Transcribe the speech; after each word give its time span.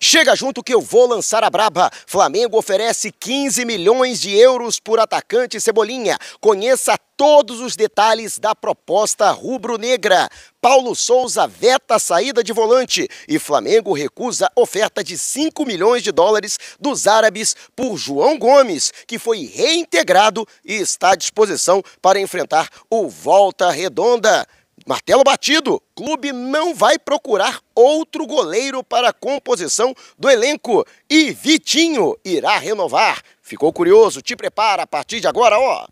Chega 0.00 0.36
junto 0.36 0.62
que 0.62 0.72
eu 0.72 0.80
vou 0.80 1.06
lançar 1.08 1.42
a 1.42 1.50
braba. 1.50 1.90
Flamengo 2.06 2.56
oferece 2.56 3.10
15 3.10 3.64
milhões 3.64 4.20
de 4.20 4.36
euros 4.36 4.78
por 4.78 5.00
atacante 5.00 5.60
Cebolinha. 5.60 6.16
Conheça 6.40 6.96
todos 7.16 7.60
os 7.60 7.74
detalhes 7.74 8.38
da 8.38 8.54
proposta 8.54 9.28
rubro-negra. 9.32 10.28
Paulo 10.60 10.94
Souza 10.94 11.48
veta 11.48 11.96
a 11.96 11.98
saída 11.98 12.44
de 12.44 12.52
volante 12.52 13.08
e 13.28 13.40
Flamengo 13.40 13.92
recusa 13.92 14.50
oferta 14.54 15.02
de 15.02 15.18
5 15.18 15.66
milhões 15.66 16.04
de 16.04 16.12
dólares 16.12 16.58
dos 16.78 17.08
árabes 17.08 17.56
por 17.74 17.96
João 17.96 18.38
Gomes, 18.38 18.92
que 19.06 19.18
foi 19.18 19.46
reintegrado 19.46 20.46
e 20.64 20.74
está 20.74 21.10
à 21.10 21.16
disposição 21.16 21.82
para 22.00 22.20
enfrentar 22.20 22.68
o 22.88 23.08
Volta 23.08 23.70
Redonda. 23.70 24.46
Martelo 24.88 25.22
batido, 25.22 25.82
clube 25.94 26.32
não 26.32 26.74
vai 26.74 26.98
procurar 26.98 27.60
outro 27.74 28.26
goleiro 28.26 28.82
para 28.82 29.10
a 29.10 29.12
composição 29.12 29.94
do 30.18 30.30
elenco 30.30 30.82
e 31.10 31.30
Vitinho 31.30 32.16
irá 32.24 32.56
renovar. 32.56 33.20
Ficou 33.42 33.70
curioso? 33.70 34.22
Te 34.22 34.34
prepara 34.34 34.84
a 34.84 34.86
partir 34.86 35.20
de 35.20 35.26
agora, 35.26 35.60
ó. 35.60 35.86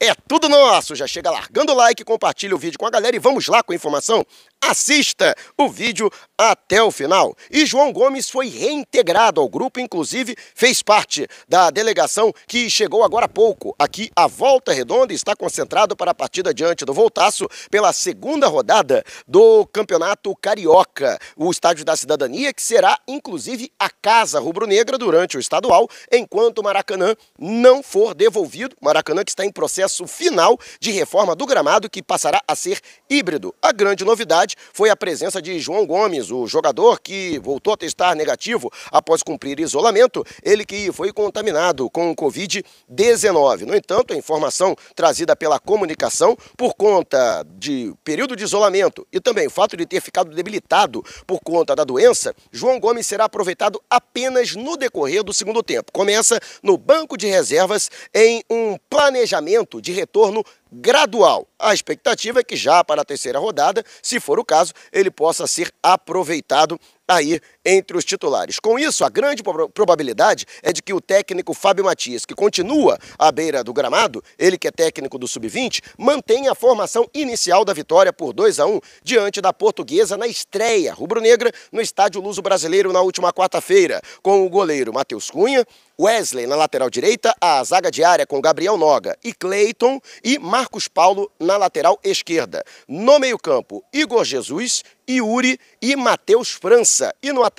É 0.00 0.12
tudo 0.26 0.48
nosso. 0.48 0.96
Já 0.96 1.06
chega 1.06 1.30
largando 1.30 1.72
o 1.72 1.76
like, 1.76 2.04
compartilha 2.04 2.54
o 2.54 2.58
vídeo 2.58 2.78
com 2.78 2.86
a 2.86 2.90
galera 2.90 3.14
e 3.14 3.20
vamos 3.20 3.46
lá 3.46 3.62
com 3.62 3.72
a 3.72 3.76
informação. 3.76 4.26
Assista 4.60 5.36
o 5.56 5.68
vídeo 5.68 6.10
até 6.36 6.82
o 6.82 6.90
final. 6.90 7.36
E 7.50 7.64
João 7.64 7.92
Gomes 7.92 8.28
foi 8.28 8.48
reintegrado 8.48 9.40
ao 9.40 9.48
grupo, 9.48 9.78
inclusive 9.78 10.34
fez 10.54 10.82
parte 10.82 11.28
da 11.48 11.70
delegação 11.70 12.32
que 12.48 12.68
chegou 12.68 13.04
agora 13.04 13.26
há 13.26 13.28
pouco 13.28 13.74
aqui 13.78 14.10
à 14.16 14.26
Volta 14.26 14.72
Redonda 14.72 15.12
está 15.12 15.36
concentrado 15.36 15.94
para 15.94 16.10
a 16.10 16.14
partida 16.14 16.52
diante 16.52 16.84
do 16.84 16.92
Voltaço 16.92 17.46
pela 17.70 17.92
segunda 17.92 18.48
rodada 18.48 19.04
do 19.28 19.66
Campeonato 19.66 20.34
Carioca. 20.36 21.18
O 21.36 21.50
Estádio 21.50 21.84
da 21.84 21.96
Cidadania, 21.96 22.52
que 22.52 22.62
será 22.62 22.98
inclusive 23.06 23.70
a 23.78 23.88
casa 23.88 24.40
rubro-negra 24.40 24.98
durante 24.98 25.36
o 25.36 25.40
estadual, 25.40 25.88
enquanto 26.10 26.58
o 26.58 26.64
Maracanã 26.64 27.14
não 27.38 27.82
for 27.82 28.14
devolvido. 28.14 28.74
Maracanã 28.80 29.22
que 29.22 29.30
está 29.30 29.44
em 29.44 29.52
processo 29.52 29.83
final 29.88 30.58
de 30.80 30.90
reforma 30.90 31.34
do 31.34 31.46
gramado, 31.46 31.90
que 31.90 32.02
passará 32.02 32.42
a 32.46 32.54
ser 32.54 32.80
híbrido. 33.08 33.54
A 33.60 33.72
grande 33.72 34.04
novidade 34.04 34.56
foi 34.72 34.90
a 34.90 34.96
presença 34.96 35.40
de 35.40 35.58
João 35.58 35.86
Gomes, 35.86 36.30
o 36.30 36.46
jogador 36.46 37.00
que 37.00 37.38
voltou 37.38 37.74
a 37.74 37.76
testar 37.76 38.14
negativo 38.14 38.70
após 38.90 39.22
cumprir 39.22 39.60
isolamento, 39.60 40.24
ele 40.42 40.64
que 40.64 40.92
foi 40.92 41.12
contaminado 41.12 41.88
com 41.90 42.10
o 42.10 42.16
Covid-19. 42.16 43.62
No 43.62 43.74
entanto, 43.74 44.12
a 44.12 44.16
informação 44.16 44.76
trazida 44.94 45.36
pela 45.36 45.58
comunicação 45.58 46.36
por 46.56 46.74
conta 46.74 47.44
de 47.56 47.92
período 48.02 48.36
de 48.36 48.44
isolamento 48.44 49.06
e 49.12 49.20
também 49.20 49.46
o 49.46 49.50
fato 49.50 49.76
de 49.76 49.86
ter 49.86 50.00
ficado 50.00 50.34
debilitado 50.34 51.04
por 51.26 51.40
conta 51.40 51.74
da 51.74 51.84
doença, 51.84 52.34
João 52.52 52.78
Gomes 52.78 53.06
será 53.06 53.24
aproveitado 53.24 53.80
apenas 53.88 54.54
no 54.54 54.76
decorrer 54.76 55.22
do 55.22 55.32
segundo 55.32 55.62
tempo. 55.62 55.92
Começa 55.92 56.38
no 56.62 56.76
banco 56.76 57.16
de 57.16 57.26
reservas 57.26 57.90
em 58.12 58.42
um 58.50 58.76
planejamento 58.88 59.73
de 59.80 59.92
retorno 59.92 60.44
gradual. 60.70 61.48
A 61.58 61.72
expectativa 61.72 62.40
é 62.40 62.44
que 62.44 62.56
já 62.56 62.82
para 62.82 63.02
a 63.02 63.04
terceira 63.04 63.38
rodada, 63.38 63.84
se 64.02 64.18
for 64.20 64.38
o 64.38 64.44
caso, 64.44 64.72
ele 64.92 65.10
possa 65.10 65.46
ser 65.46 65.72
aproveitado 65.82 66.78
aí 67.06 67.40
entre 67.64 67.96
os 67.96 68.04
titulares. 68.04 68.58
Com 68.58 68.78
isso, 68.78 69.04
a 69.04 69.08
grande 69.08 69.42
probabilidade 69.72 70.46
é 70.62 70.72
de 70.72 70.82
que 70.82 70.92
o 70.92 71.00
técnico 71.00 71.54
Fábio 71.54 71.84
Matias, 71.84 72.26
que 72.26 72.34
continua 72.34 72.98
à 73.18 73.32
beira 73.32 73.64
do 73.64 73.72
gramado, 73.72 74.22
ele 74.38 74.58
que 74.58 74.68
é 74.68 74.70
técnico 74.70 75.18
do 75.18 75.26
Sub-20, 75.26 75.80
mantenha 75.98 76.52
a 76.52 76.54
formação 76.54 77.08
inicial 77.14 77.64
da 77.64 77.72
vitória 77.72 78.12
por 78.12 78.32
2 78.32 78.60
a 78.60 78.66
1 78.66 78.80
diante 79.02 79.40
da 79.40 79.52
Portuguesa 79.52 80.16
na 80.16 80.26
estreia 80.26 80.92
rubro-negra 80.92 81.50
no 81.72 81.80
Estádio 81.80 82.20
Luso 82.20 82.42
Brasileiro 82.42 82.92
na 82.92 83.00
última 83.00 83.32
quarta-feira, 83.32 84.00
com 84.22 84.44
o 84.44 84.48
goleiro 84.48 84.92
Matheus 84.92 85.30
Cunha, 85.30 85.64
Wesley 86.00 86.46
na 86.46 86.56
lateral 86.56 86.90
direita, 86.90 87.34
a 87.40 87.62
zaga 87.62 87.90
diária 87.90 88.26
com 88.26 88.40
Gabriel 88.40 88.76
Noga 88.76 89.16
e 89.22 89.32
Cleiton 89.32 90.00
e 90.24 90.38
Marcos 90.38 90.88
Paulo 90.88 91.30
na 91.38 91.56
lateral 91.56 92.00
esquerda. 92.02 92.64
No 92.88 93.20
meio-campo, 93.20 93.84
Igor 93.92 94.24
Jesus, 94.24 94.82
Yuri 95.08 95.58
e 95.80 95.94
Matheus 95.94 96.50
França. 96.50 97.14
E 97.22 97.32
no 97.32 97.44
ataque, 97.44 97.53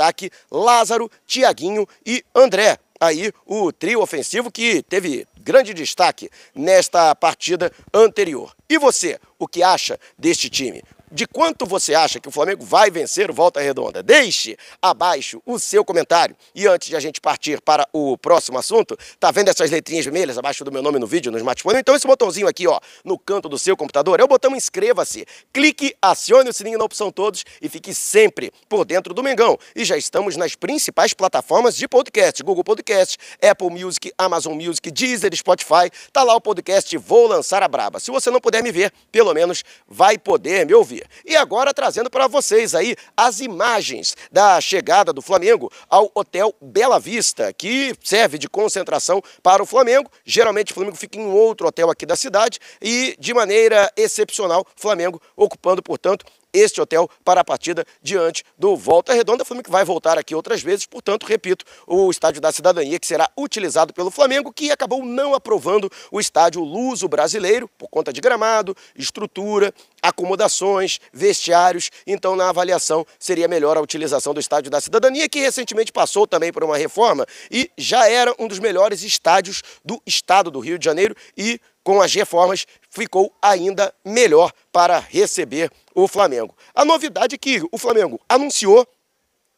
Lázaro, 0.51 1.09
Tiaguinho 1.25 1.87
e 2.05 2.23
André. 2.35 2.77
Aí 2.99 3.31
o 3.45 3.71
trio 3.71 4.01
ofensivo 4.01 4.51
que 4.51 4.81
teve 4.83 5.27
grande 5.39 5.73
destaque 5.73 6.29
nesta 6.53 7.13
partida 7.13 7.71
anterior. 7.93 8.55
E 8.69 8.77
você, 8.77 9.19
o 9.37 9.47
que 9.47 9.61
acha 9.61 9.99
deste 10.17 10.49
time? 10.49 10.81
De 11.15 11.25
quanto 11.25 11.65
você 11.65 11.95
acha 11.95 12.19
que 12.19 12.27
o 12.27 12.31
Flamengo 12.31 12.65
vai 12.65 12.91
vencer 12.91 13.31
o 13.31 13.33
Volta 13.33 13.61
Redonda. 13.61 14.03
Deixe 14.03 14.57
abaixo 14.81 15.41
o 15.45 15.57
seu 15.57 15.85
comentário. 15.85 16.35
E 16.53 16.67
antes 16.67 16.89
de 16.89 16.95
a 16.97 16.99
gente 16.99 17.21
partir 17.21 17.61
para 17.61 17.87
o 17.93 18.17
próximo 18.17 18.57
assunto, 18.57 18.97
tá 19.17 19.31
vendo 19.31 19.47
essas 19.47 19.71
letrinhas 19.71 20.03
vermelhas 20.03 20.37
abaixo 20.37 20.65
do 20.65 20.71
meu 20.73 20.81
nome 20.81 20.99
no 20.99 21.07
vídeo, 21.07 21.31
no 21.31 21.37
smartphone? 21.37 21.79
Então 21.79 21.95
esse 21.95 22.05
botãozinho 22.05 22.49
aqui, 22.49 22.67
ó, 22.67 22.81
no 23.05 23.17
canto 23.17 23.47
do 23.47 23.57
seu 23.57 23.77
computador, 23.77 24.19
é 24.19 24.25
o 24.25 24.27
botão 24.27 24.53
inscreva-se. 24.57 25.25
Clique, 25.53 25.95
acione 26.01 26.49
o 26.49 26.53
sininho 26.53 26.77
na 26.77 26.83
opção 26.83 27.09
todos 27.09 27.45
e 27.61 27.69
fique 27.69 27.93
sempre 27.93 28.51
por 28.67 28.83
dentro 28.83 29.13
do 29.13 29.23
Mengão. 29.23 29.57
E 29.73 29.85
já 29.85 29.95
estamos 29.95 30.35
nas 30.35 30.53
principais 30.53 31.13
plataformas 31.13 31.77
de 31.77 31.87
podcast, 31.87 32.43
Google 32.43 32.65
Podcast, 32.65 33.17
Apple 33.41 33.69
Music, 33.69 34.11
Amazon 34.17 34.53
Music, 34.53 34.91
Deezer, 34.91 35.33
Spotify. 35.33 35.89
Tá 36.11 36.23
lá 36.23 36.35
o 36.35 36.41
podcast 36.41 36.97
Vou 36.97 37.25
Lançar 37.25 37.63
a 37.63 37.69
Braba. 37.69 38.01
Se 38.01 38.11
você 38.11 38.29
não 38.29 38.41
puder 38.41 38.61
me 38.61 38.69
ver, 38.69 38.91
pelo 39.13 39.33
menos 39.33 39.63
vai 39.87 40.17
poder 40.17 40.65
me 40.65 40.73
ouvir. 40.73 41.04
E 41.25 41.35
agora 41.35 41.73
trazendo 41.73 42.09
para 42.09 42.27
vocês 42.27 42.75
aí 42.75 42.95
as 43.15 43.39
imagens 43.39 44.15
da 44.31 44.59
chegada 44.61 45.11
do 45.11 45.21
Flamengo 45.21 45.71
ao 45.89 46.11
Hotel 46.13 46.53
Bela 46.61 46.99
Vista, 46.99 47.53
que 47.53 47.93
serve 48.03 48.37
de 48.37 48.49
concentração 48.49 49.21
para 49.41 49.61
o 49.61 49.65
Flamengo. 49.65 50.09
Geralmente 50.25 50.71
o 50.71 50.75
Flamengo 50.75 50.95
fica 50.95 51.17
em 51.17 51.27
outro 51.27 51.67
hotel 51.67 51.89
aqui 51.89 52.05
da 52.05 52.15
cidade 52.15 52.59
e 52.81 53.15
de 53.19 53.33
maneira 53.33 53.91
excepcional, 53.95 54.65
Flamengo 54.75 55.21
ocupando, 55.35 55.81
portanto, 55.81 56.25
este 56.57 56.81
hotel 56.81 57.09
para 57.23 57.41
a 57.41 57.43
partida 57.43 57.85
diante 58.01 58.43
do 58.57 58.75
Volta 58.75 59.13
Redonda. 59.13 59.43
O 59.43 59.45
Flamengo 59.45 59.71
vai 59.71 59.83
voltar 59.83 60.17
aqui 60.17 60.33
outras 60.33 60.61
vezes, 60.61 60.85
portanto, 60.85 61.25
repito, 61.25 61.65
o 61.85 62.09
estádio 62.09 62.41
da 62.41 62.51
Cidadania 62.51 62.99
que 62.99 63.07
será 63.07 63.29
utilizado 63.37 63.93
pelo 63.93 64.09
Flamengo, 64.09 64.53
que 64.53 64.71
acabou 64.71 65.03
não 65.03 65.33
aprovando 65.33 65.91
o 66.11 66.19
estádio 66.19 66.61
Luso 66.61 67.07
Brasileiro 67.07 67.67
por 67.77 67.89
conta 67.89 68.13
de 68.13 68.21
gramado, 68.21 68.75
estrutura, 68.95 69.73
acomodações, 70.01 70.99
vestiários. 71.11 71.89
Então, 72.05 72.35
na 72.35 72.49
avaliação, 72.49 73.05
seria 73.19 73.47
melhor 73.47 73.77
a 73.77 73.81
utilização 73.81 74.33
do 74.33 74.39
estádio 74.39 74.71
da 74.71 74.79
Cidadania, 74.79 75.27
que 75.27 75.39
recentemente 75.39 75.91
passou 75.91 76.25
também 76.25 76.51
por 76.51 76.63
uma 76.63 76.77
reforma 76.77 77.25
e 77.51 77.69
já 77.77 78.07
era 78.09 78.33
um 78.39 78.47
dos 78.47 78.59
melhores 78.59 79.03
estádios 79.03 79.61
do 79.83 80.01
estado 80.05 80.49
do 80.51 80.59
Rio 80.59 80.79
de 80.79 80.85
Janeiro 80.85 81.15
e 81.37 81.59
com 81.85 82.01
as 82.01 82.11
reformas, 82.15 82.65
ficou 82.89 83.31
ainda 83.39 83.93
melhor 84.03 84.51
para 84.71 84.97
receber 84.97 85.71
o 85.93 86.07
Flamengo. 86.07 86.53
A 86.73 86.83
novidade 86.83 87.35
é 87.35 87.37
que 87.37 87.61
o 87.71 87.77
Flamengo 87.77 88.19
anunciou 88.27 88.87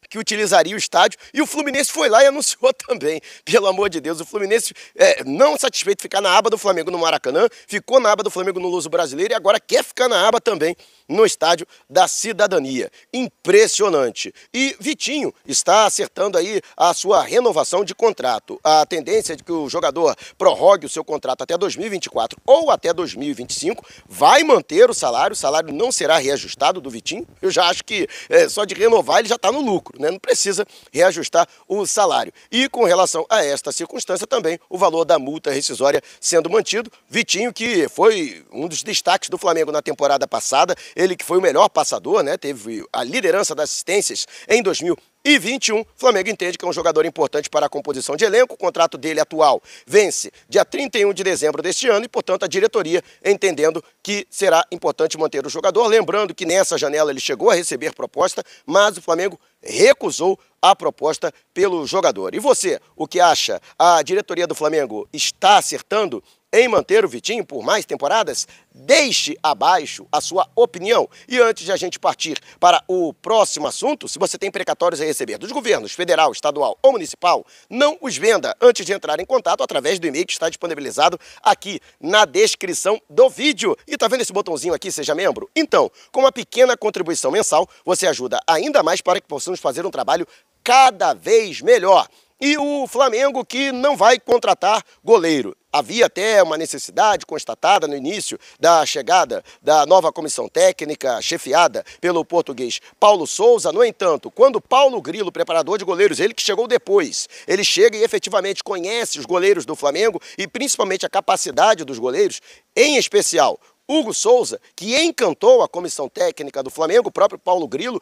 que 0.10 0.18
utilizaria 0.18 0.76
o 0.76 0.78
estádio 0.78 1.20
e 1.34 1.42
o 1.42 1.46
Fluminense 1.46 1.92
foi 1.92 2.10
lá 2.10 2.24
e 2.24 2.28
anunciou 2.28 2.72
também. 2.88 3.22
Pelo 3.44 3.68
amor 3.68 3.90
de 3.90 4.00
Deus, 4.00 4.20
o 4.20 4.26
Fluminense, 4.26 4.74
é, 4.96 5.24
não 5.24 5.58
satisfeito 5.58 6.02
ficar 6.02 6.22
na 6.22 6.38
aba 6.38 6.50
do 6.50 6.58
Flamengo 6.58 6.92
no 6.92 6.98
Maracanã, 6.98 7.48
ficou 7.68 8.00
na 8.00 8.12
aba 8.12 8.24
do 8.24 8.32
Flamengo 8.32 8.60
no 8.60 8.68
Luso 8.68 8.90
Brasileiro 8.90 9.34
e 9.34 9.36
agora 9.36 9.60
quer 9.60 9.84
ficar 9.84 10.08
na 10.08 10.28
aba 10.28 10.40
também 10.40 10.76
no 11.08 11.26
Estádio 11.26 11.66
da 11.90 12.08
Cidadania. 12.08 12.92
Impressionante. 13.14 14.34
E 14.54 14.76
Vitinho 14.80 15.34
está 15.46 15.86
acertando 15.86 16.38
aí 16.38 16.62
a 16.76 16.94
sua 16.94 17.24
renovação 17.24 17.84
de 17.84 17.96
contrato. 17.96 18.60
A 18.64 18.86
tendência 18.86 19.34
é 19.34 19.36
de 19.36 19.44
que 19.44 19.52
o 19.52 19.70
jogador 19.70 20.16
prorrogue 20.38 20.86
o 20.86 20.90
seu 20.90 21.04
contrato 21.04 21.42
até 21.42 21.58
2024 21.58 22.40
ou 22.46 22.72
até 22.72 22.94
2025, 22.94 23.86
vai 24.08 24.44
manter 24.44 24.90
o 24.90 24.94
salário, 24.94 25.34
o 25.34 25.38
salário 25.38 25.74
não 25.74 25.92
será 25.92 26.18
reajustado 26.18 26.82
do 26.82 26.90
Vitinho. 26.90 27.26
Eu 27.42 27.52
já 27.52 27.68
acho 27.68 27.84
que 27.84 28.08
é, 28.30 28.50
só 28.50 28.66
de 28.66 28.74
renovar 28.74 29.20
ele 29.20 29.30
já 29.30 29.36
está 29.36 29.52
no 29.52 29.62
lucro 29.62 29.97
né? 30.00 30.12
não 30.12 30.20
precisa 30.20 30.66
reajustar 30.92 31.48
o 31.68 31.86
salário. 31.86 32.32
E 32.52 32.68
com 32.70 32.84
relação 32.84 33.26
a 33.30 33.44
esta 33.44 33.72
circunstância 33.72 34.28
também, 34.28 34.60
o 34.70 34.78
valor 34.78 35.06
da 35.06 35.20
multa 35.20 35.52
rescisória 35.52 36.02
sendo 36.20 36.50
mantido. 36.50 36.92
Vitinho, 37.10 37.54
que 37.54 37.88
foi 37.90 38.46
um 38.52 38.68
dos 38.68 38.84
destaques 38.84 39.30
do 39.30 39.38
Flamengo 39.38 39.72
na 39.72 39.82
temporada 39.82 40.28
passada, 40.28 40.76
ele 40.96 41.16
que 41.16 41.26
foi 41.26 41.38
o 41.38 41.42
melhor 41.42 41.70
passador, 41.70 42.24
né? 42.24 42.38
teve 42.38 42.86
a 42.92 43.04
liderança 43.04 43.54
das 43.54 43.70
assistências 43.70 44.26
em 44.48 44.62
2000 44.62 44.98
e 45.28 45.38
21, 45.38 45.84
Flamengo 45.98 46.30
entende 46.30 46.58
que 46.58 46.64
é 46.64 46.68
um 46.70 46.72
jogador 46.72 47.06
importante 47.06 47.50
para 47.50 47.66
a 47.66 47.70
composição 47.70 48.16
de 48.16 48.24
elenco. 48.24 48.54
O 48.54 48.58
contrato 48.58 48.98
dele 48.98 49.20
atual 49.20 49.62
vence 49.86 50.32
dia 50.48 50.64
31 50.64 51.12
de 51.12 51.22
dezembro 51.22 51.62
deste 51.62 51.90
ano 51.90 52.06
e, 52.06 52.08
portanto, 52.08 52.46
a 52.46 52.48
diretoria 52.48 53.04
entendendo 53.26 53.84
que 54.02 54.26
será 54.30 54.64
importante 54.72 55.18
manter 55.18 55.46
o 55.46 55.50
jogador. 55.50 55.86
Lembrando 55.88 56.34
que 56.34 56.46
nessa 56.46 56.78
janela 56.78 57.12
ele 57.12 57.20
chegou 57.20 57.50
a 57.50 57.56
receber 57.56 57.94
proposta, 57.94 58.42
mas 58.66 58.96
o 58.96 59.02
Flamengo 59.02 59.38
recusou 59.62 60.40
a 60.62 60.74
proposta 60.74 61.34
pelo 61.54 61.86
jogador. 61.86 62.34
E 62.34 62.40
você, 62.40 62.80
o 62.96 63.06
que 63.06 63.20
acha? 63.20 63.62
A 63.78 64.02
diretoria 64.02 64.48
do 64.48 64.56
Flamengo 64.56 65.10
está 65.12 65.58
acertando 65.58 66.24
em 66.60 66.68
manter 66.68 67.06
o 67.06 67.10
Vitinho 67.10 67.46
por 67.46 67.64
mais 67.64 67.86
temporadas? 67.86 68.48
Deixe 68.74 69.38
abaixo 69.42 70.08
a 70.12 70.22
sua 70.22 70.48
opinião. 70.56 71.10
E 71.28 71.40
antes 71.40 71.66
de 71.66 71.72
a 71.72 71.76
gente 71.76 72.00
partir 72.00 72.40
para 72.60 72.84
o 72.88 73.14
próximo 73.14 73.68
assunto, 73.68 74.08
se 74.08 74.20
você 74.20 74.38
tem 74.38 74.52
precatórios 74.52 75.02
a 75.02 75.06
receber 75.06 75.38
dos 75.38 75.52
governos 75.52 75.92
federal, 75.92 76.32
estadual 76.32 76.78
ou 76.82 76.92
municipal, 76.92 77.46
não 77.70 77.98
os 78.02 78.18
venda 78.18 78.56
antes 78.62 78.86
de 78.86 78.94
entrar 78.94 79.20
em 79.20 79.26
contato 79.26 79.64
através 79.64 80.00
do 80.00 80.08
e-mail 80.08 80.26
que 80.26 80.34
está 80.34 80.50
disponibilizado 80.50 81.20
aqui 81.42 81.80
na 82.00 82.26
descrição 82.26 83.02
do 83.10 83.30
vídeo. 83.30 83.76
E 83.88 83.98
tá 83.98 84.08
vendo 84.08 84.22
esse 84.22 84.34
botãozinho 84.34 84.74
aqui, 84.74 84.92
seja 84.92 85.16
membro? 85.16 85.50
Então, 85.56 85.92
com 86.12 86.22
uma 86.22 86.32
pequena 86.32 86.76
contribuição 86.76 87.32
mensal, 87.32 87.68
você 87.86 88.08
ajuda 88.08 88.40
ainda 88.48 88.84
mais 88.84 89.02
para 89.02 89.22
que 89.22 89.28
possamos 89.28 89.60
fazer 89.60 89.86
um 89.86 89.92
trabalho 89.92 90.28
cada 90.64 91.14
vez 91.14 91.62
melhor. 91.62 92.08
E 92.40 92.56
o 92.56 92.86
Flamengo 92.86 93.44
que 93.44 93.72
não 93.72 93.98
vai 93.98 94.20
contratar 94.20 94.84
goleiro. 95.04 95.58
Havia 95.74 96.06
até 96.06 96.42
uma 96.44 96.56
necessidade 96.56 97.26
constatada 97.26 97.88
no 97.88 97.96
início 97.96 98.40
da 98.60 98.86
chegada 98.86 99.44
da 99.60 99.88
nova 99.88 100.12
comissão 100.12 100.48
técnica, 100.48 101.20
chefiada 101.20 101.84
pelo 102.00 102.24
português 102.24 102.80
Paulo 103.00 103.26
Souza. 103.26 103.72
No 103.72 103.84
entanto, 103.84 104.30
quando 104.30 104.62
Paulo 104.62 105.02
Grilo, 105.02 105.32
preparador 105.32 105.80
de 105.80 105.86
goleiros, 105.86 106.20
ele 106.20 106.34
que 106.34 106.44
chegou 106.44 106.68
depois, 106.68 107.28
ele 107.48 107.64
chega 107.64 107.98
e 107.98 108.04
efetivamente 108.04 108.64
conhece 108.64 109.18
os 109.18 109.26
goleiros 109.26 109.66
do 109.66 109.76
Flamengo 109.76 110.22
e 110.38 110.48
principalmente 110.48 111.08
a 111.08 111.10
capacidade 111.10 111.84
dos 111.84 111.98
goleiros, 111.98 112.40
em 112.76 112.98
especial 112.98 113.60
Hugo 113.88 114.14
Souza, 114.14 114.62
que 114.76 114.96
encantou 114.96 115.64
a 115.64 115.68
comissão 115.68 116.08
técnica 116.08 116.62
do 116.62 116.70
Flamengo, 116.70 117.10
o 117.10 117.12
próprio 117.12 117.40
Paulo 117.40 117.68
Grilo, 117.68 118.02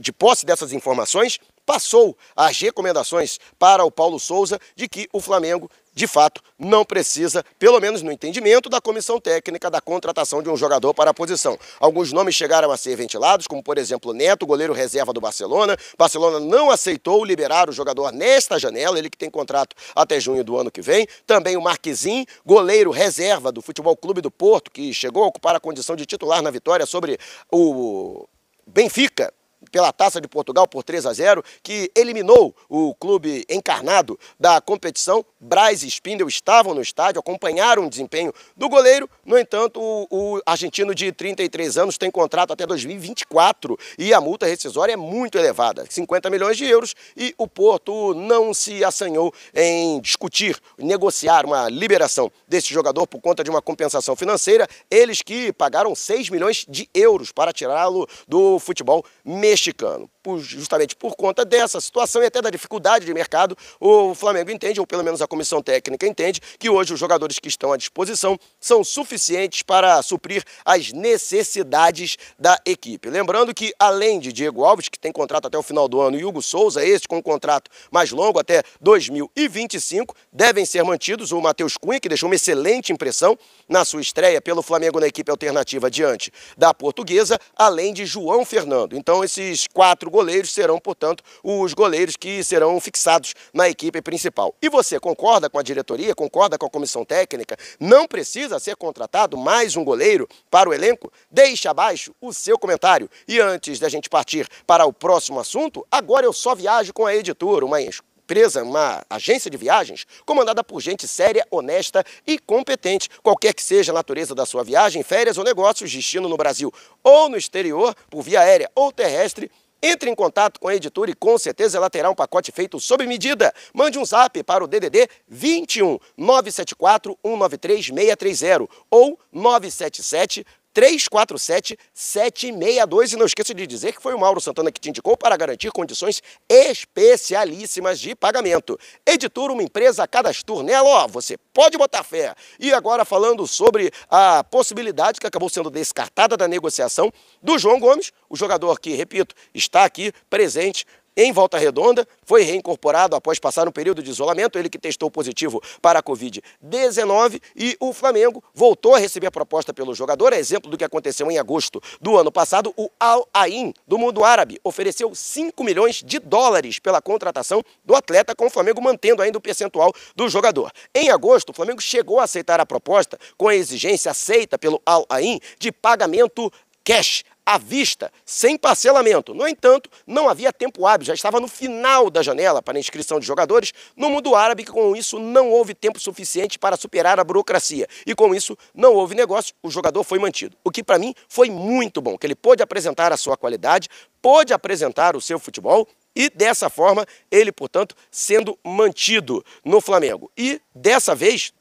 de 0.00 0.12
posse 0.12 0.44
dessas 0.44 0.72
informações, 0.72 1.38
passou 1.64 2.16
as 2.34 2.58
recomendações 2.58 3.38
para 3.58 3.84
o 3.84 3.90
Paulo 3.90 4.18
Souza 4.18 4.58
de 4.74 4.88
que 4.88 5.08
o 5.12 5.20
Flamengo, 5.20 5.70
de 5.94 6.06
fato, 6.06 6.42
não 6.58 6.84
precisa, 6.84 7.44
pelo 7.58 7.80
menos 7.80 8.02
no 8.02 8.10
entendimento 8.10 8.68
da 8.68 8.80
comissão 8.80 9.20
técnica, 9.20 9.70
da 9.70 9.80
contratação 9.80 10.42
de 10.42 10.50
um 10.50 10.56
jogador 10.56 10.92
para 10.92 11.10
a 11.10 11.14
posição. 11.14 11.58
Alguns 11.78 12.12
nomes 12.12 12.34
chegaram 12.34 12.70
a 12.70 12.76
ser 12.76 12.96
ventilados, 12.96 13.46
como 13.46 13.62
por 13.62 13.78
exemplo 13.78 14.12
Neto, 14.12 14.46
goleiro 14.46 14.72
reserva 14.72 15.12
do 15.12 15.20
Barcelona. 15.20 15.76
Barcelona 15.96 16.40
não 16.40 16.70
aceitou 16.70 17.24
liberar 17.24 17.68
o 17.68 17.72
jogador 17.72 18.12
nesta 18.12 18.58
janela, 18.58 18.98
ele 18.98 19.08
que 19.08 19.18
tem 19.18 19.30
contrato 19.30 19.76
até 19.94 20.18
junho 20.18 20.42
do 20.42 20.56
ano 20.58 20.70
que 20.70 20.82
vem. 20.82 21.06
Também 21.26 21.56
o 21.56 21.62
Marquezin, 21.62 22.26
goleiro 22.44 22.90
reserva 22.90 23.52
do 23.52 23.62
Futebol 23.62 23.96
Clube 23.96 24.20
do 24.20 24.30
Porto, 24.30 24.70
que 24.70 24.92
chegou 24.92 25.22
a 25.22 25.28
ocupar 25.28 25.54
a 25.54 25.60
condição 25.60 25.94
de 25.94 26.04
titular 26.04 26.42
na 26.42 26.50
vitória 26.50 26.86
sobre 26.86 27.18
o 27.50 28.26
Benfica 28.66 29.32
pela 29.70 29.92
Taça 29.92 30.20
de 30.20 30.28
Portugal 30.28 30.66
por 30.66 30.82
3 30.82 31.06
a 31.06 31.12
0, 31.12 31.44
que 31.62 31.90
eliminou 31.94 32.54
o 32.68 32.94
clube 32.94 33.44
encarnado 33.48 34.18
da 34.38 34.60
competição. 34.60 35.24
Braz 35.40 35.82
e 35.82 35.88
Spindel 35.88 36.28
estavam 36.28 36.74
no 36.74 36.80
estádio, 36.80 37.20
acompanharam 37.20 37.86
o 37.86 37.90
desempenho 37.90 38.32
do 38.56 38.68
goleiro. 38.68 39.08
No 39.24 39.38
entanto, 39.38 39.80
o, 39.80 40.06
o 40.10 40.40
argentino 40.46 40.94
de 40.94 41.12
33 41.12 41.78
anos 41.78 41.98
tem 41.98 42.10
contrato 42.10 42.52
até 42.52 42.66
2024 42.66 43.78
e 43.98 44.14
a 44.14 44.20
multa 44.20 44.46
rescisória 44.46 44.94
é 44.94 44.96
muito 44.96 45.38
elevada, 45.38 45.84
50 45.88 46.30
milhões 46.30 46.56
de 46.56 46.64
euros, 46.64 46.94
e 47.16 47.34
o 47.36 47.46
Porto 47.46 48.14
não 48.14 48.54
se 48.54 48.84
assanhou 48.84 49.32
em 49.54 50.00
discutir, 50.00 50.58
negociar 50.78 51.44
uma 51.44 51.68
liberação 51.68 52.30
desse 52.48 52.72
jogador 52.72 53.06
por 53.06 53.20
conta 53.20 53.44
de 53.44 53.50
uma 53.50 53.62
compensação 53.62 54.16
financeira. 54.16 54.66
Eles 54.90 55.22
que 55.22 55.52
pagaram 55.52 55.94
6 55.94 56.30
milhões 56.30 56.64
de 56.68 56.88
euros 56.94 57.32
para 57.32 57.52
tirá-lo 57.52 58.08
do 58.26 58.58
futebol 58.58 59.04
mexicano 59.24 59.53
mexicano. 59.54 60.13
Justamente 60.38 60.96
por 60.96 61.14
conta 61.14 61.44
dessa 61.44 61.80
situação 61.80 62.22
e 62.22 62.26
até 62.26 62.40
da 62.40 62.50
dificuldade 62.50 63.04
de 63.04 63.12
mercado, 63.12 63.56
o 63.78 64.14
Flamengo 64.14 64.50
entende, 64.50 64.80
ou 64.80 64.86
pelo 64.86 65.04
menos 65.04 65.20
a 65.20 65.26
comissão 65.26 65.62
técnica 65.62 66.06
entende, 66.06 66.40
que 66.58 66.70
hoje 66.70 66.94
os 66.94 66.98
jogadores 66.98 67.38
que 67.38 67.48
estão 67.48 67.72
à 67.72 67.76
disposição 67.76 68.38
são 68.58 68.82
suficientes 68.82 69.62
para 69.62 70.02
suprir 70.02 70.42
as 70.64 70.92
necessidades 70.92 72.16
da 72.38 72.58
equipe. 72.64 73.10
Lembrando 73.10 73.54
que, 73.54 73.72
além 73.78 74.18
de 74.18 74.32
Diego 74.32 74.64
Alves, 74.64 74.88
que 74.88 74.98
tem 74.98 75.12
contrato 75.12 75.46
até 75.46 75.58
o 75.58 75.62
final 75.62 75.86
do 75.86 76.00
ano, 76.00 76.18
e 76.18 76.24
Hugo 76.24 76.42
Souza, 76.42 76.84
este 76.84 77.06
com 77.06 77.18
um 77.18 77.22
contrato 77.22 77.70
mais 77.90 78.10
longo 78.10 78.38
até 78.38 78.62
2025, 78.80 80.14
devem 80.32 80.64
ser 80.64 80.82
mantidos 80.84 81.32
o 81.32 81.40
Matheus 81.40 81.76
Cunha, 81.76 82.00
que 82.00 82.08
deixou 82.08 82.28
uma 82.28 82.34
excelente 82.34 82.92
impressão 82.92 83.38
na 83.68 83.84
sua 83.84 84.00
estreia 84.00 84.40
pelo 84.40 84.62
Flamengo 84.62 84.98
na 84.98 85.06
equipe 85.06 85.30
alternativa 85.30 85.90
diante 85.90 86.32
da 86.56 86.72
portuguesa, 86.72 87.38
além 87.54 87.92
de 87.92 88.06
João 88.06 88.44
Fernando. 88.44 88.96
Então, 88.96 89.22
esse 89.22 89.34
esses 89.34 89.66
quatro 89.66 90.10
goleiros 90.14 90.52
serão, 90.52 90.78
portanto, 90.78 91.24
os 91.42 91.74
goleiros 91.74 92.14
que 92.14 92.44
serão 92.44 92.78
fixados 92.78 93.34
na 93.52 93.68
equipe 93.68 94.00
principal. 94.00 94.54
E 94.62 94.68
você 94.68 95.00
concorda 95.00 95.50
com 95.50 95.58
a 95.58 95.62
diretoria, 95.62 96.14
concorda 96.14 96.56
com 96.56 96.66
a 96.66 96.70
comissão 96.70 97.04
técnica? 97.04 97.56
Não 97.80 98.06
precisa 98.06 98.60
ser 98.60 98.76
contratado 98.76 99.36
mais 99.36 99.74
um 99.74 99.82
goleiro 99.82 100.28
para 100.48 100.70
o 100.70 100.72
elenco? 100.72 101.12
Deixe 101.28 101.66
abaixo 101.66 102.14
o 102.20 102.32
seu 102.32 102.56
comentário. 102.56 103.10
E 103.26 103.40
antes 103.40 103.80
da 103.80 103.88
gente 103.88 104.08
partir 104.08 104.46
para 104.64 104.86
o 104.86 104.92
próximo 104.92 105.40
assunto, 105.40 105.84
agora 105.90 106.24
eu 106.24 106.32
só 106.32 106.54
viajo 106.54 106.92
com 106.92 107.06
a 107.06 107.16
editora, 107.16 107.66
uma 107.66 107.80
empresa, 108.24 108.62
uma 108.62 109.04
agência 109.10 109.50
de 109.50 109.56
viagens, 109.56 110.06
comandada 110.24 110.62
por 110.64 110.80
gente 110.80 111.08
séria, 111.08 111.44
honesta 111.50 112.04
e 112.24 112.38
competente. 112.38 113.10
Qualquer 113.20 113.52
que 113.52 113.62
seja 113.62 113.90
a 113.90 113.94
natureza 113.94 114.34
da 114.34 114.46
sua 114.46 114.62
viagem, 114.62 115.02
férias 115.02 115.38
ou 115.38 115.44
negócios, 115.44 115.92
destino 115.92 116.28
no 116.28 116.36
Brasil 116.36 116.72
ou 117.02 117.28
no 117.28 117.36
exterior, 117.36 117.94
por 118.08 118.22
via 118.22 118.40
aérea 118.40 118.70
ou 118.74 118.92
terrestre, 118.92 119.50
entre 119.84 120.08
em 120.08 120.14
contato 120.14 120.58
com 120.58 120.68
a 120.68 120.74
editora 120.74 121.10
e 121.10 121.14
com 121.14 121.36
certeza 121.36 121.76
ela 121.76 121.90
terá 121.90 122.10
um 122.10 122.14
pacote 122.14 122.50
feito 122.50 122.80
sob 122.80 123.06
medida. 123.06 123.52
Mande 123.74 123.98
um 123.98 124.04
zap 124.04 124.42
para 124.42 124.64
o 124.64 124.66
DDD 124.66 125.06
21 125.28 125.98
974 126.16 127.18
193 127.22 127.86
630 127.86 128.68
ou 128.90 129.18
977 129.30 130.46
347-762. 130.74 133.12
E 133.12 133.16
não 133.16 133.26
esqueça 133.26 133.54
de 133.54 133.66
dizer 133.66 133.92
que 133.92 134.02
foi 134.02 134.14
o 134.14 134.18
Mauro 134.18 134.40
Santana 134.40 134.72
que 134.72 134.80
te 134.80 134.88
indicou 134.88 135.16
para 135.16 135.36
garantir 135.36 135.70
condições 135.70 136.22
especialíssimas 136.48 138.00
de 138.00 138.14
pagamento. 138.14 138.78
Editora, 139.06 139.52
uma 139.52 139.62
empresa 139.62 140.06
cadastur 140.06 140.62
nela, 140.62 140.88
ó, 140.88 141.06
você 141.06 141.36
pode 141.52 141.78
botar 141.78 142.02
fé. 142.02 142.34
E 142.58 142.72
agora 142.72 143.04
falando 143.04 143.46
sobre 143.46 143.92
a 144.10 144.42
possibilidade 144.44 145.20
que 145.20 145.26
acabou 145.26 145.48
sendo 145.48 145.70
descartada 145.70 146.36
da 146.36 146.48
negociação 146.48 147.12
do 147.42 147.58
João 147.58 147.78
Gomes, 147.78 148.12
o 148.28 148.36
jogador 148.36 148.80
que, 148.80 148.94
repito, 148.94 149.34
está 149.54 149.84
aqui 149.84 150.12
presente 150.28 150.84
em 151.16 151.32
Volta 151.32 151.58
Redonda, 151.58 152.06
foi 152.24 152.42
reincorporado 152.42 153.16
após 153.16 153.38
passar 153.38 153.68
um 153.68 153.72
período 153.72 154.02
de 154.02 154.10
isolamento, 154.10 154.58
ele 154.58 154.68
que 154.68 154.78
testou 154.78 155.10
positivo 155.10 155.62
para 155.80 155.98
a 155.98 156.02
Covid-19 156.02 157.40
e 157.56 157.76
o 157.80 157.92
Flamengo 157.92 158.42
voltou 158.54 158.94
a 158.94 158.98
receber 158.98 159.26
a 159.26 159.30
proposta 159.30 159.72
pelo 159.72 159.94
jogador, 159.94 160.32
é 160.32 160.38
exemplo 160.38 160.70
do 160.70 160.76
que 160.76 160.84
aconteceu 160.84 161.30
em 161.30 161.38
agosto 161.38 161.80
do 162.00 162.16
ano 162.16 162.32
passado, 162.32 162.72
o 162.76 162.90
Al 162.98 163.28
Ain 163.32 163.72
do 163.86 163.98
mundo 163.98 164.24
árabe 164.24 164.60
ofereceu 164.64 165.14
5 165.14 165.62
milhões 165.62 166.02
de 166.02 166.18
dólares 166.18 166.78
pela 166.78 167.00
contratação 167.00 167.62
do 167.84 167.94
atleta, 167.94 168.34
com 168.34 168.46
o 168.46 168.50
Flamengo 168.50 168.82
mantendo 168.82 169.22
ainda 169.22 169.38
o 169.38 169.40
percentual 169.40 169.92
do 170.16 170.28
jogador. 170.28 170.72
Em 170.94 171.10
agosto, 171.10 171.50
o 171.50 171.52
Flamengo 171.52 171.80
chegou 171.80 172.20
a 172.20 172.24
aceitar 172.24 172.60
a 172.60 172.66
proposta 172.66 173.18
com 173.36 173.48
a 173.48 173.54
exigência 173.54 174.10
aceita 174.10 174.58
pelo 174.58 174.80
Al 174.84 175.06
Ain 175.08 175.40
de 175.58 175.70
pagamento 175.70 176.50
cash 176.84 177.24
à 177.46 177.58
vista, 177.58 178.10
sem 178.24 178.56
parcelamento. 178.56 179.34
No 179.34 179.46
entanto, 179.46 179.90
não 180.06 180.28
havia 180.28 180.52
tempo 180.52 180.86
hábil, 180.86 181.06
já 181.06 181.14
estava 181.14 181.40
no 181.40 181.48
final 181.48 182.08
da 182.08 182.22
janela 182.22 182.62
para 182.62 182.78
a 182.78 182.80
inscrição 182.80 183.20
de 183.20 183.26
jogadores 183.26 183.72
no 183.96 184.08
mundo 184.08 184.34
árabe, 184.34 184.64
que 184.64 184.70
com 184.70 184.96
isso 184.96 185.18
não 185.18 185.50
houve 185.50 185.74
tempo 185.74 186.00
suficiente 186.00 186.58
para 186.58 186.76
superar 186.76 187.20
a 187.20 187.24
burocracia. 187.24 187.86
E 188.06 188.14
com 188.14 188.34
isso 188.34 188.56
não 188.74 188.94
houve 188.94 189.14
negócio, 189.14 189.54
o 189.62 189.70
jogador 189.70 190.02
foi 190.04 190.18
mantido. 190.18 190.56
O 190.64 190.70
que 190.70 190.82
para 190.82 190.98
mim 190.98 191.14
foi 191.28 191.50
muito 191.50 192.00
bom, 192.00 192.16
que 192.16 192.26
ele 192.26 192.34
pôde 192.34 192.62
apresentar 192.62 193.12
a 193.12 193.16
sua 193.16 193.36
qualidade, 193.36 193.88
pôde 194.22 194.52
apresentar 194.52 195.14
o 195.14 195.20
seu 195.20 195.38
futebol 195.38 195.86
e 196.16 196.30
dessa 196.30 196.70
forma 196.70 197.04
ele, 197.30 197.50
portanto, 197.50 197.94
sendo 198.10 198.58
mantido 198.64 199.44
no 199.64 199.80
Flamengo. 199.80 200.30
E 200.36 200.60
dessa 200.74 201.14
vez, 201.14 201.52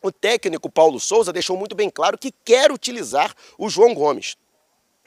o 0.00 0.12
técnico 0.12 0.70
Paulo 0.70 1.00
Souza 1.00 1.32
deixou 1.32 1.56
muito 1.56 1.74
bem 1.74 1.90
claro 1.90 2.16
que 2.16 2.32
quer 2.44 2.70
utilizar 2.70 3.34
o 3.58 3.68
João 3.68 3.92
Gomes. 3.92 4.36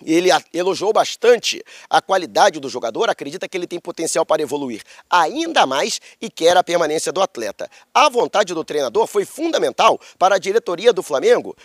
Ele 0.05 0.29
elogiou 0.53 0.93
bastante 0.93 1.63
a 1.89 2.01
qualidade 2.01 2.59
do 2.59 2.69
jogador, 2.69 3.09
acredita 3.09 3.47
que 3.47 3.57
ele 3.57 3.67
tem 3.67 3.79
potencial 3.79 4.25
para 4.25 4.41
evoluir 4.41 4.81
ainda 5.09 5.65
mais 5.65 5.99
e 6.21 6.29
quer 6.29 6.55
a 6.57 6.63
permanência 6.63 7.11
do 7.11 7.21
atleta. 7.21 7.69
A 7.93 8.09
vontade 8.09 8.53
do 8.53 8.63
treinador 8.63 9.07
foi 9.07 9.25
fundamental 9.25 9.99
para 10.17 10.35
a 10.35 10.39
diretoria 10.39 10.93
do 10.93 11.03
Flamengo 11.03 11.55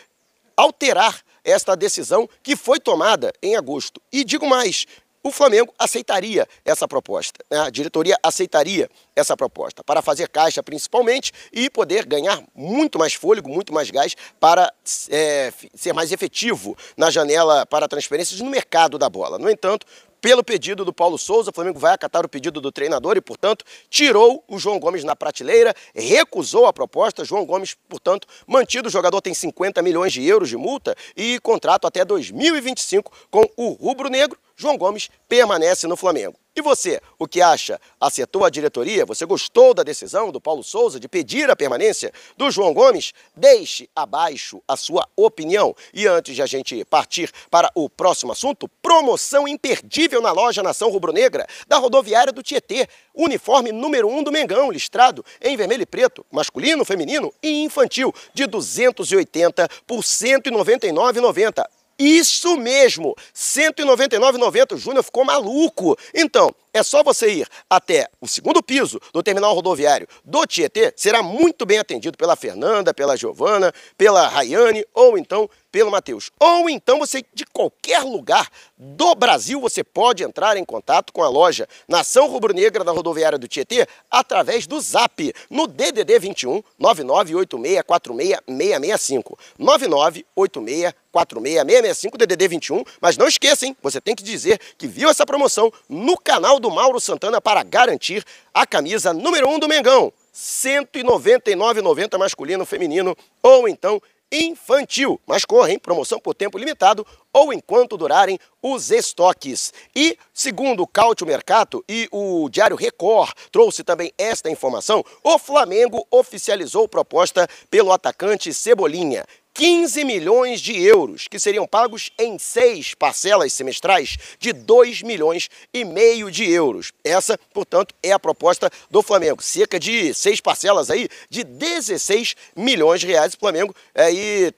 alterar 0.56 1.20
esta 1.44 1.76
decisão 1.76 2.28
que 2.42 2.56
foi 2.56 2.80
tomada 2.80 3.32
em 3.42 3.54
agosto. 3.54 4.00
E 4.10 4.24
digo 4.24 4.48
mais, 4.48 4.86
o 5.24 5.30
Flamengo 5.30 5.72
aceitaria 5.78 6.46
essa 6.66 6.86
proposta, 6.86 7.42
né? 7.50 7.60
a 7.60 7.70
diretoria 7.70 8.14
aceitaria 8.22 8.90
essa 9.16 9.34
proposta, 9.34 9.82
para 9.82 10.02
fazer 10.02 10.28
caixa 10.28 10.62
principalmente 10.62 11.32
e 11.50 11.70
poder 11.70 12.04
ganhar 12.04 12.42
muito 12.54 12.98
mais 12.98 13.14
fôlego, 13.14 13.48
muito 13.48 13.72
mais 13.72 13.90
gás 13.90 14.14
para 14.38 14.70
é, 15.08 15.50
ser 15.74 15.94
mais 15.94 16.12
efetivo 16.12 16.76
na 16.94 17.10
janela 17.10 17.64
para 17.64 17.88
transferências 17.88 18.38
no 18.40 18.50
mercado 18.50 18.98
da 18.98 19.08
bola. 19.08 19.38
No 19.38 19.48
entanto, 19.48 19.86
pelo 20.20 20.42
pedido 20.42 20.86
do 20.86 20.92
Paulo 20.92 21.18
Souza. 21.18 21.50
O 21.50 21.52
Flamengo 21.54 21.78
vai 21.78 21.92
acatar 21.92 22.24
o 22.24 22.28
pedido 22.28 22.58
do 22.58 22.72
treinador 22.72 23.14
e, 23.14 23.20
portanto, 23.20 23.62
tirou 23.90 24.42
o 24.48 24.58
João 24.58 24.80
Gomes 24.80 25.04
na 25.04 25.14
prateleira, 25.14 25.74
recusou 25.94 26.64
a 26.64 26.72
proposta. 26.72 27.26
João 27.26 27.44
Gomes, 27.44 27.76
portanto, 27.86 28.26
mantido. 28.46 28.88
O 28.88 28.90
jogador 28.90 29.20
tem 29.20 29.34
50 29.34 29.82
milhões 29.82 30.14
de 30.14 30.26
euros 30.26 30.48
de 30.48 30.56
multa 30.56 30.96
e 31.14 31.38
contrato 31.40 31.86
até 31.86 32.06
2025 32.06 33.12
com 33.30 33.44
o 33.54 33.72
Rubro 33.72 34.08
Negro. 34.08 34.38
João 34.56 34.78
Gomes 34.78 35.10
permanece 35.28 35.86
no 35.86 35.96
Flamengo. 35.96 36.36
E 36.56 36.62
você, 36.62 37.00
o 37.18 37.26
que 37.26 37.42
acha? 37.42 37.80
Acertou 38.00 38.44
a 38.44 38.50
diretoria? 38.50 39.04
Você 39.04 39.26
gostou 39.26 39.74
da 39.74 39.82
decisão 39.82 40.30
do 40.30 40.40
Paulo 40.40 40.62
Souza 40.62 41.00
de 41.00 41.08
pedir 41.08 41.50
a 41.50 41.56
permanência 41.56 42.12
do 42.36 42.48
João 42.48 42.72
Gomes? 42.72 43.12
Deixe 43.34 43.90
abaixo 43.94 44.62
a 44.68 44.76
sua 44.76 45.08
opinião. 45.16 45.74
E 45.92 46.06
antes 46.06 46.36
de 46.36 46.42
a 46.42 46.46
gente 46.46 46.84
partir 46.84 47.32
para 47.50 47.68
o 47.74 47.90
próximo 47.90 48.30
assunto, 48.30 48.68
promoção 48.80 49.48
imperdível 49.48 50.22
na 50.22 50.30
loja 50.30 50.62
Nação 50.62 50.90
Rubro-Negra 50.90 51.44
da 51.66 51.78
rodoviária 51.78 52.32
do 52.32 52.42
Tietê. 52.42 52.88
Uniforme 53.12 53.72
número 53.72 54.06
1 54.06 54.18
um 54.18 54.22
do 54.22 54.30
Mengão, 54.30 54.70
listrado 54.70 55.24
em 55.42 55.56
vermelho 55.56 55.82
e 55.82 55.86
preto, 55.86 56.24
masculino, 56.30 56.84
feminino 56.84 57.34
e 57.42 57.64
infantil, 57.64 58.14
de 58.32 58.46
280 58.46 59.68
por 59.88 60.04
199,90. 60.04 61.64
Isso 61.98 62.56
mesmo, 62.56 63.14
199,90. 63.34 64.74
O 64.74 64.78
Júnior 64.78 65.04
ficou 65.04 65.24
maluco. 65.24 65.96
Então, 66.14 66.54
é 66.74 66.82
só 66.82 67.04
você 67.04 67.32
ir 67.32 67.48
até 67.70 68.08
o 68.20 68.26
segundo 68.26 68.62
piso 68.62 69.00
do 69.12 69.22
terminal 69.22 69.54
rodoviário 69.54 70.08
do 70.24 70.44
Tietê, 70.44 70.92
será 70.96 71.22
muito 71.22 71.64
bem 71.64 71.78
atendido 71.78 72.18
pela 72.18 72.34
Fernanda, 72.34 72.92
pela 72.92 73.16
Giovana, 73.16 73.72
pela 73.96 74.26
Rayane 74.26 74.84
ou 74.92 75.16
então 75.16 75.48
pelo 75.74 75.90
Matheus. 75.90 76.30
Ou 76.38 76.70
então 76.70 77.00
você, 77.00 77.24
de 77.34 77.44
qualquer 77.46 78.04
lugar 78.04 78.48
do 78.78 79.12
Brasil, 79.16 79.60
você 79.60 79.82
pode 79.82 80.22
entrar 80.22 80.56
em 80.56 80.64
contato 80.64 81.12
com 81.12 81.20
a 81.20 81.28
loja 81.28 81.66
Nação 81.88 82.28
Rubro-Negra 82.28 82.84
da 82.84 82.92
rodoviária 82.92 83.36
do 83.36 83.48
Tietê 83.48 83.84
através 84.08 84.68
do 84.68 84.80
Zap, 84.80 85.34
no 85.50 85.66
DDD 85.66 86.20
21 86.20 86.62
998646665. 86.80 89.36
998646665 89.58 92.18
DDD 92.18 92.46
21, 92.46 92.84
mas 93.00 93.16
não 93.16 93.26
esqueça, 93.26 93.66
hein? 93.66 93.76
Você 93.82 94.00
tem 94.00 94.14
que 94.14 94.22
dizer 94.22 94.60
que 94.78 94.86
viu 94.86 95.10
essa 95.10 95.26
promoção 95.26 95.72
no 95.88 96.16
canal 96.16 96.60
do 96.60 96.63
Mauro 96.70 97.00
Santana 97.00 97.40
para 97.40 97.62
garantir 97.62 98.24
a 98.52 98.66
camisa 98.66 99.12
número 99.12 99.48
1 99.48 99.54
um 99.54 99.58
do 99.58 99.68
Mengão. 99.68 100.04
R$ 100.04 100.12
199,90 100.32 102.18
masculino, 102.18 102.66
feminino 102.66 103.16
ou 103.42 103.68
então 103.68 104.00
infantil. 104.32 105.20
Mas 105.26 105.44
corra, 105.44 105.70
hein? 105.70 105.78
Promoção 105.78 106.18
por 106.18 106.34
tempo 106.34 106.58
limitado 106.58 107.06
ou 107.32 107.52
enquanto 107.52 107.96
durarem 107.96 108.38
os 108.62 108.90
estoques. 108.90 109.72
E, 109.94 110.18
segundo 110.32 110.82
o 110.82 110.86
Cautio 110.86 111.26
Mercato 111.26 111.84
e 111.88 112.08
o 112.10 112.48
Diário 112.48 112.76
Record 112.76 113.32
trouxe 113.52 113.84
também 113.84 114.12
esta 114.18 114.50
informação, 114.50 115.04
o 115.22 115.38
Flamengo 115.38 116.06
oficializou 116.10 116.88
proposta 116.88 117.48
pelo 117.70 117.92
atacante 117.92 118.52
Cebolinha. 118.52 119.24
15 119.54 120.04
milhões 120.04 120.60
de 120.60 120.76
euros, 120.82 121.28
que 121.28 121.38
seriam 121.38 121.64
pagos 121.64 122.10
em 122.18 122.36
seis 122.40 122.92
parcelas 122.92 123.52
semestrais 123.52 124.18
de 124.40 124.52
2 124.52 125.02
milhões 125.02 125.48
e 125.72 125.84
meio 125.84 126.28
de 126.28 126.50
euros. 126.50 126.92
Essa, 127.04 127.38
portanto, 127.52 127.94
é 128.02 128.10
a 128.10 128.18
proposta 128.18 128.68
do 128.90 129.00
Flamengo. 129.00 129.40
Cerca 129.40 129.78
de 129.78 130.12
seis 130.12 130.40
parcelas 130.40 130.90
aí 130.90 131.08
de 131.30 131.44
16 131.44 132.34
milhões 132.56 133.00
de 133.00 133.06
reais. 133.06 133.34
O 133.34 133.38
Flamengo 133.38 133.72
aí 133.94 134.46
é, 134.46 134.52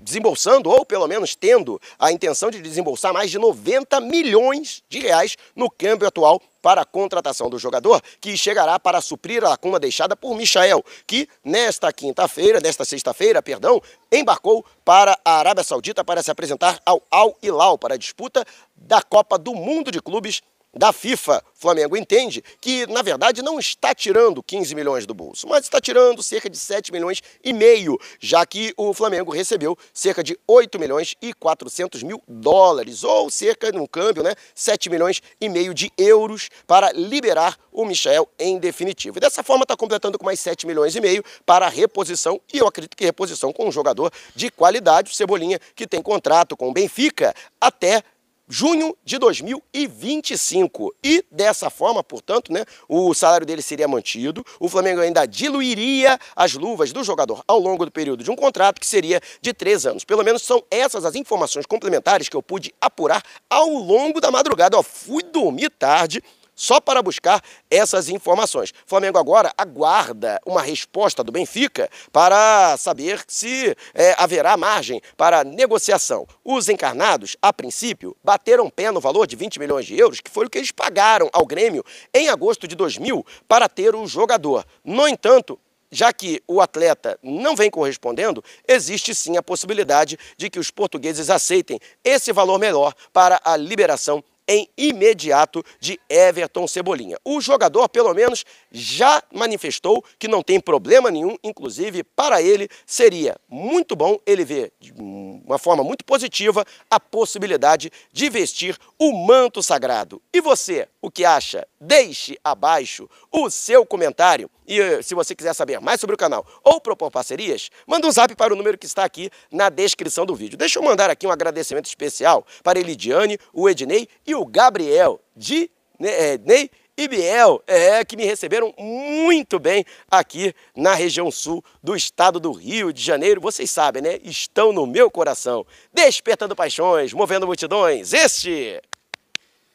desembolsando, 0.00 0.68
ou 0.68 0.84
pelo 0.84 1.06
menos 1.06 1.34
tendo 1.34 1.80
a 1.98 2.10
intenção 2.10 2.50
de 2.50 2.60
desembolsar 2.60 3.12
mais 3.12 3.30
de 3.30 3.38
90 3.38 4.00
milhões 4.00 4.82
de 4.88 4.98
reais 4.98 5.36
no 5.54 5.70
câmbio 5.70 6.08
atual 6.08 6.40
para 6.60 6.82
a 6.82 6.84
contratação 6.84 7.50
do 7.50 7.58
jogador, 7.58 8.00
que 8.20 8.36
chegará 8.36 8.78
para 8.78 9.00
suprir 9.00 9.44
a 9.44 9.50
lacuna 9.50 9.80
deixada 9.80 10.14
por 10.14 10.36
Michael, 10.36 10.84
que 11.06 11.28
nesta 11.44 11.92
quinta-feira, 11.92 12.60
nesta 12.60 12.84
sexta-feira, 12.84 13.42
perdão, 13.42 13.82
embarcou 14.12 14.64
para 14.84 15.18
a 15.24 15.38
Arábia 15.38 15.64
Saudita 15.64 16.04
para 16.04 16.22
se 16.22 16.30
apresentar 16.30 16.80
ao 16.86 17.02
Al 17.10 17.36
Hilal 17.42 17.76
para 17.76 17.94
a 17.94 17.98
disputa 17.98 18.44
da 18.76 19.02
Copa 19.02 19.38
do 19.38 19.54
Mundo 19.54 19.90
de 19.90 20.00
Clubes 20.00 20.40
da 20.74 20.92
FIFA, 20.92 21.42
Flamengo 21.54 21.96
entende 21.96 22.42
que, 22.60 22.86
na 22.86 23.02
verdade, 23.02 23.42
não 23.42 23.58
está 23.58 23.94
tirando 23.94 24.42
15 24.42 24.74
milhões 24.74 25.06
do 25.06 25.14
bolso, 25.14 25.46
mas 25.46 25.64
está 25.64 25.80
tirando 25.80 26.22
cerca 26.22 26.48
de 26.48 26.56
7 26.56 26.90
milhões 26.90 27.22
e 27.44 27.52
meio, 27.52 27.98
já 28.18 28.44
que 28.46 28.72
o 28.76 28.92
Flamengo 28.94 29.30
recebeu 29.30 29.76
cerca 29.92 30.24
de 30.24 30.36
8 30.46 30.78
milhões 30.78 31.14
e 31.20 31.32
400 31.34 32.02
mil 32.02 32.22
dólares, 32.26 33.04
ou 33.04 33.30
cerca, 33.30 33.70
no 33.70 33.86
câmbio, 33.86 34.22
né, 34.22 34.34
7 34.54 34.88
milhões 34.88 35.22
e 35.40 35.48
meio 35.48 35.74
de 35.74 35.92
euros 35.96 36.48
para 36.66 36.90
liberar 36.92 37.56
o 37.70 37.84
Michel 37.84 38.28
em 38.38 38.58
definitivo. 38.58 39.18
E 39.18 39.20
dessa 39.20 39.42
forma 39.42 39.62
está 39.64 39.76
completando 39.76 40.18
com 40.18 40.24
mais 40.24 40.40
7 40.40 40.66
milhões 40.66 40.96
e 40.96 41.00
meio 41.00 41.22
para 41.44 41.66
a 41.66 41.68
reposição, 41.68 42.40
e 42.52 42.58
eu 42.58 42.66
acredito 42.66 42.96
que 42.96 43.04
reposição 43.04 43.52
com 43.52 43.68
um 43.68 43.72
jogador 43.72 44.10
de 44.34 44.50
qualidade, 44.50 45.12
o 45.12 45.14
Cebolinha, 45.14 45.60
que 45.76 45.86
tem 45.86 46.02
contrato 46.02 46.56
com 46.56 46.70
o 46.70 46.72
Benfica 46.72 47.34
até 47.60 48.02
junho 48.48 48.96
de 49.04 49.18
2025. 49.18 50.94
E 51.02 51.24
dessa 51.30 51.70
forma, 51.70 52.02
portanto, 52.02 52.52
né, 52.52 52.64
o 52.88 53.14
salário 53.14 53.46
dele 53.46 53.62
seria 53.62 53.88
mantido, 53.88 54.44
o 54.60 54.68
Flamengo 54.68 55.00
ainda 55.00 55.26
diluiria 55.26 56.18
as 56.36 56.54
luvas 56.54 56.92
do 56.92 57.02
jogador 57.02 57.42
ao 57.46 57.58
longo 57.58 57.84
do 57.84 57.90
período 57.90 58.22
de 58.22 58.30
um 58.30 58.36
contrato 58.36 58.80
que 58.80 58.86
seria 58.86 59.20
de 59.40 59.52
três 59.52 59.86
anos. 59.86 60.04
Pelo 60.04 60.22
menos 60.22 60.42
são 60.42 60.62
essas 60.70 61.04
as 61.04 61.14
informações 61.14 61.66
complementares 61.66 62.28
que 62.28 62.36
eu 62.36 62.42
pude 62.42 62.74
apurar 62.80 63.22
ao 63.48 63.68
longo 63.68 64.20
da 64.20 64.30
madrugada. 64.30 64.76
Eu 64.76 64.82
fui 64.82 65.22
dormir 65.22 65.70
tarde 65.70 66.22
só 66.62 66.80
para 66.80 67.02
buscar 67.02 67.42
essas 67.68 68.08
informações. 68.08 68.70
O 68.70 68.74
Flamengo 68.86 69.18
agora 69.18 69.52
aguarda 69.58 70.40
uma 70.46 70.62
resposta 70.62 71.24
do 71.24 71.32
Benfica 71.32 71.90
para 72.12 72.76
saber 72.76 73.24
se 73.26 73.76
é, 73.92 74.14
haverá 74.16 74.56
margem 74.56 75.02
para 75.16 75.42
negociação. 75.42 76.24
Os 76.44 76.68
encarnados, 76.68 77.36
a 77.42 77.52
princípio, 77.52 78.16
bateram 78.22 78.70
pé 78.70 78.92
no 78.92 79.00
valor 79.00 79.26
de 79.26 79.34
20 79.34 79.58
milhões 79.58 79.86
de 79.86 79.98
euros, 79.98 80.20
que 80.20 80.30
foi 80.30 80.46
o 80.46 80.50
que 80.50 80.58
eles 80.58 80.70
pagaram 80.70 81.28
ao 81.32 81.44
Grêmio 81.44 81.84
em 82.14 82.28
agosto 82.28 82.68
de 82.68 82.76
2000 82.76 83.26
para 83.48 83.68
ter 83.68 83.96
o 83.96 84.06
jogador. 84.06 84.64
No 84.84 85.08
entanto, 85.08 85.58
já 85.90 86.12
que 86.12 86.40
o 86.46 86.60
atleta 86.60 87.18
não 87.22 87.56
vem 87.56 87.70
correspondendo, 87.70 88.42
existe 88.68 89.14
sim 89.16 89.36
a 89.36 89.42
possibilidade 89.42 90.16
de 90.38 90.48
que 90.48 90.60
os 90.60 90.70
portugueses 90.70 91.28
aceitem 91.28 91.80
esse 92.04 92.32
valor 92.32 92.58
melhor 92.58 92.94
para 93.12 93.40
a 93.44 93.56
liberação 93.56 94.22
em 94.48 94.68
imediato 94.76 95.64
de 95.80 96.00
Everton 96.08 96.66
Cebolinha. 96.66 97.16
O 97.24 97.40
jogador, 97.40 97.88
pelo 97.88 98.12
menos, 98.14 98.44
já 98.70 99.22
manifestou 99.32 100.04
que 100.18 100.28
não 100.28 100.42
tem 100.42 100.60
problema 100.60 101.10
nenhum, 101.10 101.36
inclusive 101.42 102.02
para 102.02 102.42
ele 102.42 102.68
seria 102.86 103.36
muito 103.48 103.94
bom 103.94 104.18
ele 104.26 104.44
ver 104.44 104.72
de 104.80 104.92
uma 104.92 105.58
forma 105.58 105.84
muito 105.84 106.04
positiva 106.04 106.64
a 106.90 106.98
possibilidade 106.98 107.90
de 108.12 108.28
vestir 108.28 108.76
o 108.98 109.12
manto 109.12 109.62
sagrado. 109.62 110.20
E 110.32 110.40
você, 110.40 110.88
o 111.02 111.10
que 111.10 111.24
acha? 111.24 111.66
Deixe 111.80 112.38
abaixo 112.44 113.10
o 113.30 113.50
seu 113.50 113.84
comentário. 113.84 114.48
E 114.66 114.80
eh, 114.80 115.02
se 115.02 115.16
você 115.16 115.34
quiser 115.34 115.52
saber 115.52 115.80
mais 115.80 116.00
sobre 116.00 116.14
o 116.14 116.16
canal 116.16 116.46
ou 116.62 116.80
propor 116.80 117.10
parcerias, 117.10 117.70
manda 117.86 118.06
um 118.06 118.12
zap 118.12 118.32
para 118.36 118.54
o 118.54 118.56
número 118.56 118.78
que 118.78 118.86
está 118.86 119.04
aqui 119.04 119.28
na 119.50 119.68
descrição 119.68 120.24
do 120.24 120.36
vídeo. 120.36 120.56
Deixa 120.56 120.78
eu 120.78 120.82
mandar 120.82 121.10
aqui 121.10 121.26
um 121.26 121.32
agradecimento 121.32 121.86
especial 121.86 122.46
para 122.62 122.78
Elidiane, 122.78 123.36
o 123.52 123.68
Ednei 123.68 124.08
e 124.24 124.32
o 124.36 124.46
Gabriel 124.46 125.20
de 125.36 125.68
é, 126.00 126.38
Ney 126.38 126.70
e 126.96 127.08
Biel, 127.08 127.62
é, 127.66 128.04
que 128.04 128.16
me 128.16 128.24
receberam 128.24 128.72
muito 128.78 129.58
bem 129.58 129.84
aqui 130.10 130.54
na 130.76 130.94
região 130.94 131.30
sul 131.30 131.64
do 131.82 131.96
estado 131.96 132.38
do 132.38 132.52
Rio 132.52 132.92
de 132.92 133.02
Janeiro. 133.02 133.40
Vocês 133.40 133.70
sabem, 133.70 134.02
né? 134.02 134.18
Estão 134.22 134.72
no 134.72 134.86
meu 134.86 135.10
coração. 135.10 135.66
Despertando 135.92 136.54
paixões, 136.54 137.12
movendo 137.12 137.46
multidões. 137.46 138.12
Este 138.12 138.80